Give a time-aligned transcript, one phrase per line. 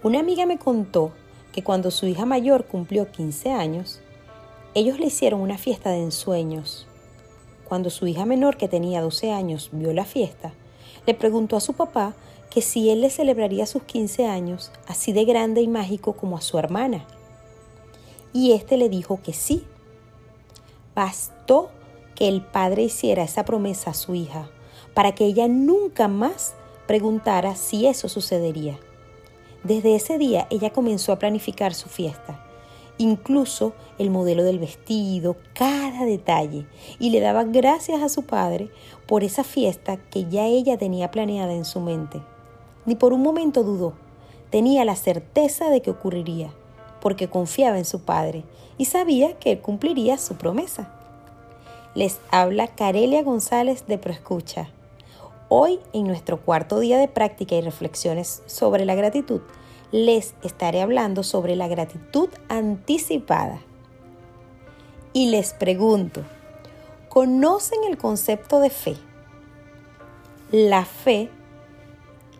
[0.00, 1.10] Una amiga me contó
[1.52, 4.00] que cuando su hija mayor cumplió 15 años,
[4.74, 6.86] ellos le hicieron una fiesta de ensueños.
[7.64, 10.52] Cuando su hija menor, que tenía 12 años, vio la fiesta,
[11.04, 12.14] le preguntó a su papá
[12.48, 16.42] que si él le celebraría sus 15 años así de grande y mágico como a
[16.42, 17.04] su hermana.
[18.32, 19.64] Y éste le dijo que sí.
[20.94, 21.70] Bastó
[22.14, 24.48] que el padre hiciera esa promesa a su hija
[24.94, 26.54] para que ella nunca más
[26.86, 28.78] preguntara si eso sucedería.
[29.64, 32.44] Desde ese día ella comenzó a planificar su fiesta,
[32.96, 36.66] incluso el modelo del vestido, cada detalle,
[37.00, 38.70] y le daba gracias a su padre
[39.06, 42.22] por esa fiesta que ya ella tenía planeada en su mente.
[42.86, 43.94] Ni por un momento dudó,
[44.50, 46.52] tenía la certeza de que ocurriría,
[47.00, 48.44] porque confiaba en su padre
[48.78, 50.94] y sabía que él cumpliría su promesa.
[51.94, 54.70] Les habla Carelia González de Proescucha
[55.50, 59.40] Hoy, en nuestro cuarto día de práctica y reflexiones sobre la gratitud,
[59.92, 63.62] les estaré hablando sobre la gratitud anticipada.
[65.14, 66.22] Y les pregunto,
[67.08, 68.96] ¿conocen el concepto de fe?
[70.52, 71.30] La fe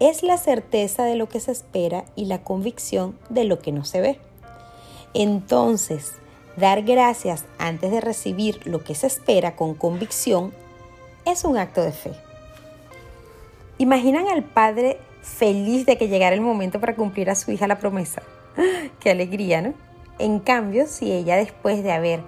[0.00, 3.84] es la certeza de lo que se espera y la convicción de lo que no
[3.84, 4.18] se ve.
[5.14, 6.14] Entonces,
[6.56, 10.52] dar gracias antes de recibir lo que se espera con convicción
[11.24, 12.25] es un acto de fe.
[13.78, 17.78] ¿Imaginan al padre feliz de que llegara el momento para cumplir a su hija la
[17.78, 18.22] promesa?
[19.00, 19.74] ¡Qué alegría, ¿no?
[20.18, 22.20] En cambio, si ella después de haber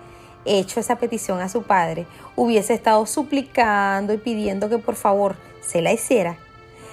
[0.44, 5.80] hecho esa petición a su padre hubiese estado suplicando y pidiendo que por favor se
[5.80, 6.36] la hiciera,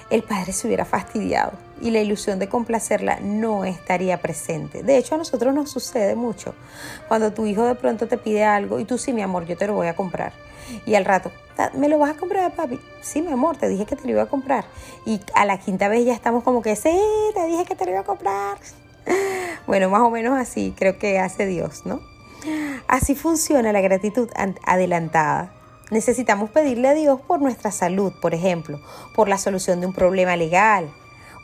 [0.08, 4.82] el padre se hubiera fastidiado y la ilusión de complacerla no estaría presente.
[4.82, 6.54] De hecho, a nosotros nos sucede mucho.
[7.08, 9.66] Cuando tu hijo de pronto te pide algo y tú sí, mi amor, yo te
[9.66, 10.32] lo voy a comprar.
[10.84, 11.30] Y al rato,
[11.74, 12.80] ¿me lo vas a comprar, papi?
[13.00, 14.64] Sí, mi amor, te dije que te lo iba a comprar.
[15.04, 16.98] Y a la quinta vez ya estamos como que, sí,
[17.34, 18.58] te dije que te lo iba a comprar.
[19.66, 22.00] Bueno, más o menos así creo que hace Dios, ¿no?
[22.86, 24.28] Así funciona la gratitud
[24.64, 25.52] adelantada.
[25.90, 28.80] Necesitamos pedirle a Dios por nuestra salud, por ejemplo,
[29.14, 30.88] por la solución de un problema legal,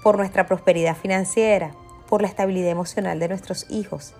[0.02, 1.72] por nuestra prosperidad financiera,
[2.08, 4.14] por la estabilidad emocional de nuestros hijos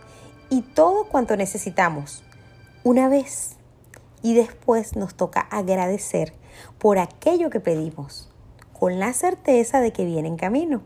[0.48, 2.22] y todo cuanto necesitamos.
[2.84, 3.56] Una vez
[4.22, 6.32] y después nos toca agradecer
[6.78, 8.30] por aquello que pedimos,
[8.78, 10.82] con la certeza de que viene en camino.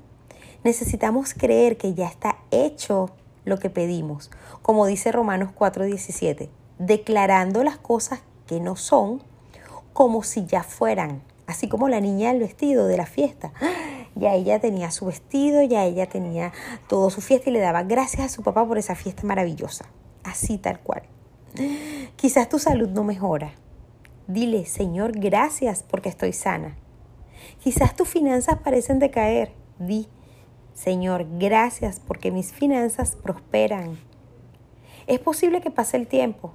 [0.65, 3.11] Necesitamos creer que ya está hecho
[3.45, 4.31] lo que pedimos,
[4.63, 9.23] como dice Romanos 4:17, declarando las cosas que no son
[9.93, 13.53] como si ya fueran, así como la niña del vestido de la fiesta.
[14.17, 16.53] Ya ella tenía su vestido, ya ella tenía
[16.89, 19.87] todo su fiesta y le daba gracias a su papá por esa fiesta maravillosa,
[20.25, 21.03] así tal cual.
[22.17, 23.53] Quizás tu salud no mejora.
[24.27, 26.77] Dile, Señor, gracias porque estoy sana.
[27.63, 29.53] Quizás tus finanzas parecen decaer.
[29.79, 30.09] Di,
[30.75, 33.99] Señor, gracias porque mis finanzas prosperan.
[35.07, 36.53] Es posible que pase el tiempo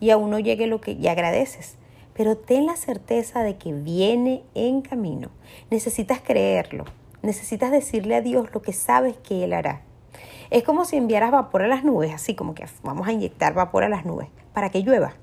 [0.00, 1.76] y aún no llegue lo que ya agradeces,
[2.16, 5.28] pero ten la certeza de que viene en camino.
[5.70, 6.84] Necesitas creerlo,
[7.22, 9.82] necesitas decirle a Dios lo que sabes que Él hará.
[10.50, 13.84] Es como si enviaras vapor a las nubes, así como que vamos a inyectar vapor
[13.84, 15.14] a las nubes para que llueva.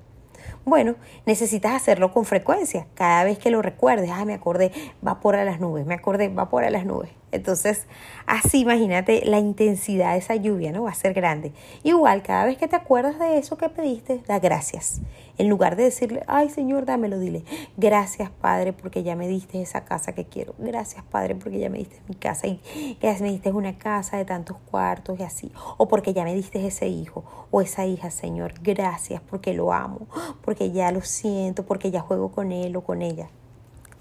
[0.66, 0.96] Bueno,
[1.26, 2.88] necesitas hacerlo con frecuencia.
[2.94, 4.72] Cada vez que lo recuerdes, ah, me acordé,
[5.02, 7.10] vapor a las nubes, me acordé, vapor a las nubes.
[7.33, 7.88] Entonces,
[8.27, 10.83] así imagínate la intensidad de esa lluvia, ¿no?
[10.83, 11.51] Va a ser grande.
[11.83, 15.01] Igual, cada vez que te acuerdas de eso que pediste, da gracias.
[15.39, 17.44] En lugar de decirle, ay Señor, dámelo, dile,
[17.75, 20.53] gracias Padre porque ya me diste esa casa que quiero.
[20.59, 22.57] Gracias Padre porque ya me diste mi casa y
[23.01, 25.51] que me diste una casa de tantos cuartos y así.
[25.77, 28.53] O porque ya me diste ese hijo o esa hija, Señor.
[28.61, 30.07] Gracias porque lo amo,
[30.45, 33.27] porque ya lo siento, porque ya juego con él o con ella.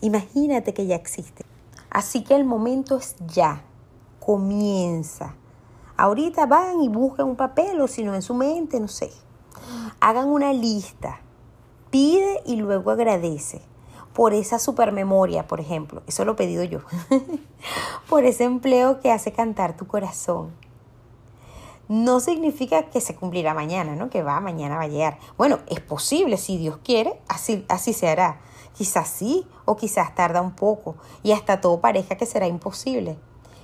[0.02, 1.44] Imagínate que ya existe.
[1.92, 3.62] Así que el momento es ya.
[4.18, 5.34] Comienza.
[5.98, 9.12] Ahorita van y buscan un papel o si no en su mente, no sé.
[10.00, 11.20] Hagan una lista.
[11.90, 13.60] Pide y luego agradece
[14.14, 16.02] por esa supermemoria, por ejemplo.
[16.06, 16.80] Eso lo he pedido yo.
[18.08, 20.50] por ese empleo que hace cantar tu corazón.
[21.88, 24.08] No significa que se cumplirá mañana, ¿no?
[24.08, 25.18] Que va, mañana va a llegar.
[25.36, 28.40] Bueno, es posible, si Dios quiere, así, así se hará.
[28.76, 33.16] Quizás sí o quizás tarda un poco y hasta todo pareja que será imposible.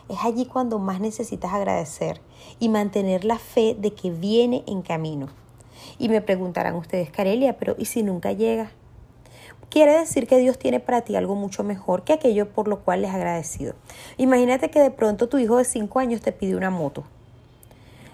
[0.09, 2.21] Es allí cuando más necesitas agradecer
[2.59, 5.29] y mantener la fe de que viene en camino.
[5.99, 8.71] Y me preguntarán ustedes, Carelia, pero ¿y si nunca llega?
[9.71, 13.03] Quiere decir que Dios tiene para ti algo mucho mejor que aquello por lo cual
[13.03, 13.75] les agradecido.
[14.17, 17.05] Imagínate que de pronto tu hijo de 5 años te pide una moto.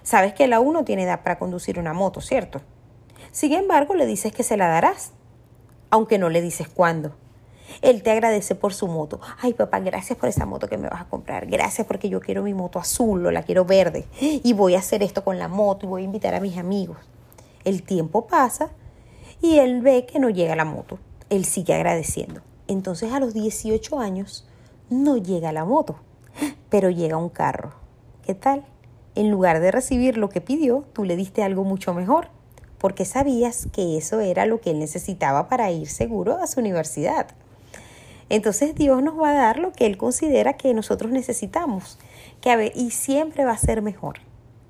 [0.03, 2.61] Sabes que la aún no tiene edad para conducir una moto, ¿cierto?
[3.31, 5.13] Sin embargo, le dices que se la darás
[5.95, 7.13] aunque no le dices cuándo.
[7.81, 9.21] Él te agradece por su moto.
[9.41, 11.47] Ay, papá, gracias por esa moto que me vas a comprar.
[11.47, 14.05] Gracias porque yo quiero mi moto azul o la quiero verde.
[14.21, 16.97] Y voy a hacer esto con la moto y voy a invitar a mis amigos.
[17.63, 18.71] El tiempo pasa
[19.41, 20.99] y él ve que no llega la moto.
[21.31, 22.41] Él sigue agradeciendo.
[22.67, 24.49] Entonces a los 18 años
[24.91, 26.01] no llega la moto,
[26.71, 27.73] pero llega un carro.
[28.27, 28.65] ¿Qué tal?
[29.15, 32.31] En lugar de recibir lo que pidió, tú le diste algo mucho mejor,
[32.85, 37.29] porque sabías que eso era lo que él necesitaba para ir seguro a su universidad.
[38.29, 41.99] Entonces Dios nos va a dar lo que Él considera que nosotros necesitamos.
[42.43, 44.19] Que a ver, y siempre va a ser mejor.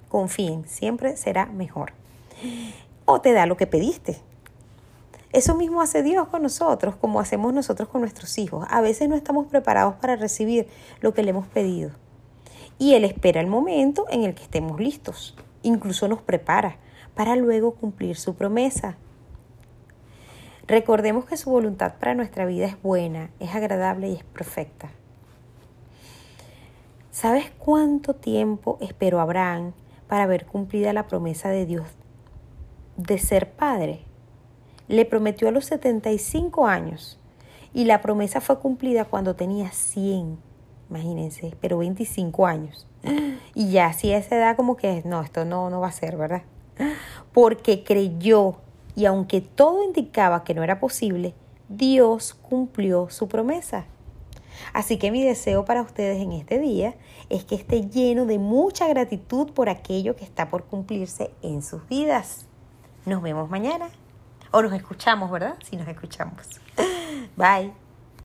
[0.09, 1.93] Confíen, siempre será mejor.
[3.05, 4.21] O te da lo que pediste.
[5.33, 8.65] Eso mismo hace Dios con nosotros, como hacemos nosotros con nuestros hijos.
[8.71, 10.69] A veces no estamos preparados para recibir
[11.01, 11.91] lo que le hemos pedido.
[12.79, 15.35] Y Él espera el momento en el que estemos listos.
[15.65, 16.79] Incluso nos prepara
[17.15, 18.97] para luego cumplir su promesa.
[20.67, 24.91] Recordemos que su voluntad para nuestra vida es buena, es agradable y es perfecta.
[27.11, 29.73] ¿Sabes cuánto tiempo esperó Abraham
[30.09, 31.87] para ver cumplida la promesa de Dios
[32.97, 34.01] de ser padre?
[34.89, 37.21] Le prometió a los 75 años
[37.73, 40.39] y la promesa fue cumplida cuando tenía 100,
[40.89, 42.87] imagínense, pero 25 años.
[43.55, 46.17] Y ya así a esa edad como que no, esto no, no va a ser,
[46.17, 46.43] ¿verdad?
[47.33, 48.57] Porque creyó
[48.97, 51.35] y aunque todo indicaba que no era posible,
[51.69, 53.87] Dios cumplió su promesa.
[54.73, 56.95] Así que mi deseo para ustedes en este día
[57.29, 61.87] es que esté lleno de mucha gratitud por aquello que está por cumplirse en sus
[61.89, 62.47] vidas.
[63.05, 63.89] Nos vemos mañana.
[64.53, 65.57] O nos escuchamos, ¿verdad?
[65.65, 66.47] Si nos escuchamos.
[67.37, 67.84] Bye.